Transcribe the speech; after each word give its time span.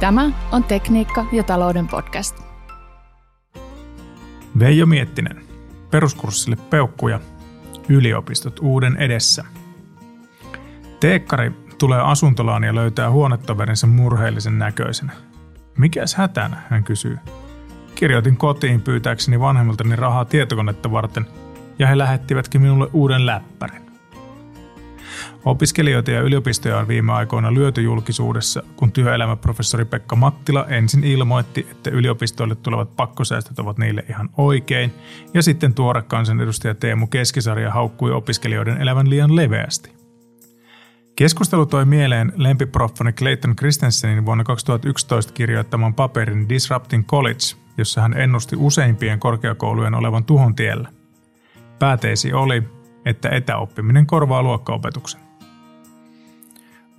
Tämä 0.00 0.30
on 0.52 0.64
Tekniikka 0.64 1.26
ja 1.32 1.42
talouden 1.42 1.88
podcast. 1.88 2.40
Veijo 4.58 4.86
Miettinen. 4.86 5.40
Peruskurssille 5.90 6.56
peukkuja. 6.56 7.20
Yliopistot 7.88 8.60
uuden 8.62 8.96
edessä. 8.96 9.44
Teekkari 11.00 11.52
tulee 11.78 12.00
asuntolaan 12.00 12.64
ja 12.64 12.74
löytää 12.74 13.10
huonetoverinsa 13.10 13.86
murheellisen 13.86 14.58
näköisenä. 14.58 15.12
Mikäs 15.78 16.14
hätänä, 16.14 16.56
hän 16.70 16.84
kysyy. 16.84 17.18
Kirjoitin 17.94 18.36
kotiin 18.36 18.80
pyytääkseni 18.80 19.40
vanhemmiltani 19.40 19.96
rahaa 19.96 20.24
tietokonetta 20.24 20.90
varten, 20.90 21.26
ja 21.78 21.86
he 21.86 21.98
lähettivätkin 21.98 22.62
minulle 22.62 22.88
uuden 22.92 23.26
läppärin. 23.26 23.89
Opiskelijoita 25.44 26.10
ja 26.10 26.20
yliopistoja 26.20 26.78
on 26.78 26.88
viime 26.88 27.12
aikoina 27.12 27.54
lyöty 27.54 27.82
julkisuudessa, 27.82 28.62
kun 28.76 28.92
työelämäprofessori 28.92 29.84
Pekka 29.84 30.16
Mattila 30.16 30.66
ensin 30.66 31.04
ilmoitti, 31.04 31.66
että 31.70 31.90
yliopistoille 31.90 32.54
tulevat 32.54 32.96
pakkosäästöt 32.96 33.58
ovat 33.58 33.78
niille 33.78 34.04
ihan 34.08 34.30
oikein, 34.36 34.92
ja 35.34 35.42
sitten 35.42 35.74
tuore 35.74 36.02
kansanedustaja 36.02 36.74
Teemu 36.74 37.06
Keskisarja 37.06 37.70
haukkui 37.70 38.12
opiskelijoiden 38.12 38.80
elävän 38.80 39.10
liian 39.10 39.36
leveästi. 39.36 39.92
Keskustelu 41.16 41.66
toi 41.66 41.84
mieleen 41.84 42.32
lempiproffani 42.36 43.12
Clayton 43.12 43.56
Christensenin 43.56 44.26
vuonna 44.26 44.44
2011 44.44 45.32
kirjoittaman 45.32 45.94
paperin 45.94 46.48
Disrupting 46.48 47.06
College, 47.06 47.56
jossa 47.78 48.00
hän 48.00 48.16
ennusti 48.16 48.56
useimpien 48.58 49.20
korkeakoulujen 49.20 49.94
olevan 49.94 50.24
tuhon 50.24 50.54
tiellä. 50.54 50.88
Pääteesi 51.78 52.32
oli, 52.32 52.62
että 53.04 53.28
etäoppiminen 53.28 54.06
korvaa 54.06 54.42
luokkaopetuksen. 54.42 55.29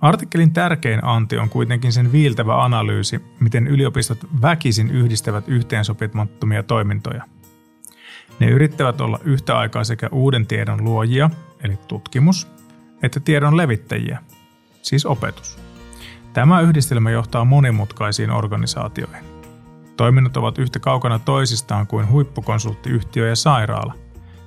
Artikkelin 0.02 0.52
tärkein 0.52 1.04
anti 1.04 1.38
on 1.38 1.48
kuitenkin 1.48 1.92
sen 1.92 2.12
viiltävä 2.12 2.64
analyysi, 2.64 3.20
miten 3.40 3.66
yliopistot 3.66 4.18
väkisin 4.42 4.90
yhdistävät 4.90 5.48
yhteensopimattomia 5.48 6.62
toimintoja. 6.62 7.24
Ne 8.40 8.46
yrittävät 8.46 9.00
olla 9.00 9.18
yhtä 9.24 9.58
aikaa 9.58 9.84
sekä 9.84 10.08
uuden 10.12 10.46
tiedon 10.46 10.84
luojia, 10.84 11.30
eli 11.64 11.78
tutkimus, 11.88 12.48
että 13.02 13.20
tiedon 13.20 13.56
levittäjiä, 13.56 14.18
siis 14.82 15.06
opetus. 15.06 15.58
Tämä 16.32 16.60
yhdistelmä 16.60 17.10
johtaa 17.10 17.44
monimutkaisiin 17.44 18.30
organisaatioihin. 18.30 19.24
Toiminnot 19.96 20.36
ovat 20.36 20.58
yhtä 20.58 20.78
kaukana 20.78 21.18
toisistaan 21.18 21.86
kuin 21.86 22.10
huippukonsulttiyhtiö 22.10 23.28
ja 23.28 23.36
sairaala, 23.36 23.94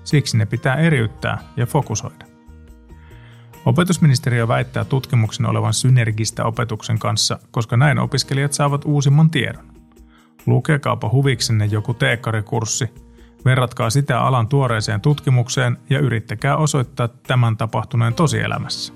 siksi 0.04 0.38
ne 0.38 0.46
pitää 0.46 0.76
eriyttää 0.76 1.38
ja 1.58 1.66
fokusoida. 1.66 2.35
Opetusministeriö 3.66 4.48
väittää 4.48 4.86
tutkimuksen 4.86 5.46
olevan 5.46 5.74
synergistä 5.74 6.46
opetuksen 6.46 7.00
kanssa, 7.00 7.40
koska 7.52 7.78
näin 7.78 8.00
opiskelijat 8.00 8.54
saavat 8.54 8.86
uusimman 8.86 9.30
tiedon. 9.30 9.66
Lukekaapa 10.46 11.10
huviksenne 11.10 11.66
joku 11.66 11.94
teekkarikurssi, 11.94 12.90
verratkaa 13.46 13.90
sitä 13.90 14.22
alan 14.22 14.48
tuoreeseen 14.48 15.02
tutkimukseen 15.02 15.78
ja 15.90 16.00
yrittäkää 16.00 16.58
osoittaa 16.58 17.08
tämän 17.08 17.58
tapahtuneen 17.58 18.14
tosielämässä. 18.14 18.94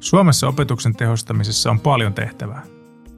Suomessa 0.00 0.48
opetuksen 0.48 0.96
tehostamisessa 0.96 1.70
on 1.70 1.80
paljon 1.80 2.14
tehtävää. 2.14 2.62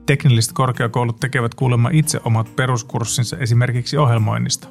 Teknilliset 0.05 0.53
korkeakoulut 0.53 1.19
tekevät 1.19 1.55
kuulemma 1.55 1.89
itse 1.93 2.19
omat 2.23 2.55
peruskurssinsa 2.55 3.37
esimerkiksi 3.37 3.97
ohjelmoinnista. 3.97 4.67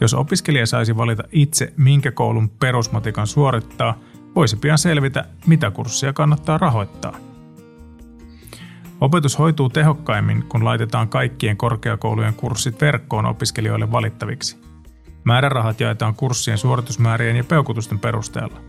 Jos 0.00 0.14
opiskelija 0.14 0.66
saisi 0.66 0.96
valita 0.96 1.22
itse, 1.32 1.72
minkä 1.76 2.12
koulun 2.12 2.48
perusmatikan 2.50 3.26
suorittaa– 3.26 3.98
voisi 4.38 4.56
pian 4.56 4.78
selvitä, 4.78 5.24
mitä 5.46 5.70
kurssia 5.70 6.12
kannattaa 6.12 6.58
rahoittaa. 6.58 7.16
Opetus 9.00 9.38
hoituu 9.38 9.68
tehokkaimmin, 9.68 10.44
kun 10.48 10.64
laitetaan 10.64 11.08
kaikkien 11.08 11.56
korkeakoulujen 11.56 12.34
kurssit 12.34 12.80
verkkoon 12.80 13.26
opiskelijoille 13.26 13.92
valittaviksi. 13.92 14.58
Määrärahat 15.24 15.80
jaetaan 15.80 16.14
kurssien 16.14 16.58
suoritusmäärien 16.58 17.36
ja 17.36 17.44
peukutusten 17.44 17.98
perusteella. 17.98 18.60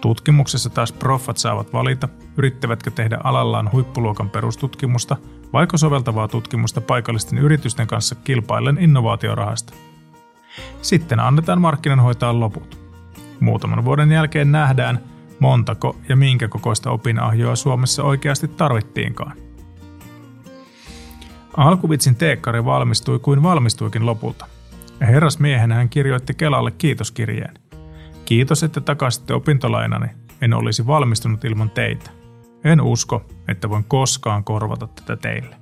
Tutkimuksessa 0.00 0.70
taas 0.70 0.92
proffat 0.92 1.36
saavat 1.36 1.72
valita, 1.72 2.08
yrittävätkö 2.36 2.90
tehdä 2.90 3.18
alallaan 3.24 3.72
huippuluokan 3.72 4.30
perustutkimusta 4.30 5.16
vaiko 5.52 5.76
soveltavaa 5.76 6.28
tutkimusta 6.28 6.80
paikallisten 6.80 7.38
yritysten 7.38 7.86
kanssa 7.86 8.14
kilpaillen 8.14 8.78
innovaatiorahasta. 8.80 9.72
Sitten 10.82 11.20
annetaan 11.20 11.60
markkinan 11.60 12.00
hoitaa 12.00 12.40
loput. 12.40 12.87
Muutaman 13.40 13.84
vuoden 13.84 14.12
jälkeen 14.12 14.52
nähdään, 14.52 15.00
montako 15.40 15.96
ja 16.08 16.16
minkä 16.16 16.48
kokoista 16.48 16.90
opinahjoa 16.90 17.56
Suomessa 17.56 18.02
oikeasti 18.02 18.48
tarvittiinkaan. 18.48 19.36
Alkuvitsin 21.56 22.16
teekkari 22.16 22.64
valmistui 22.64 23.18
kuin 23.18 23.42
valmistuikin 23.42 24.06
lopulta. 24.06 24.46
Herrasmiehenä 25.00 25.74
hän 25.74 25.88
kirjoitti 25.88 26.34
Kelalle 26.34 26.70
kiitoskirjeen. 26.70 27.54
Kiitos, 28.24 28.62
että 28.62 28.80
takasitte 28.80 29.34
opintolainani. 29.34 30.06
En 30.40 30.54
olisi 30.54 30.86
valmistunut 30.86 31.44
ilman 31.44 31.70
teitä. 31.70 32.10
En 32.64 32.80
usko, 32.80 33.26
että 33.48 33.70
voin 33.70 33.84
koskaan 33.84 34.44
korvata 34.44 34.86
tätä 34.86 35.16
teille. 35.16 35.56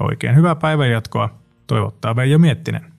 Oikein 0.00 0.36
hyvää 0.36 0.54
päivänjatkoa, 0.54 1.30
toivottaa 1.66 2.16
Veijo 2.16 2.38
Miettinen. 2.38 2.92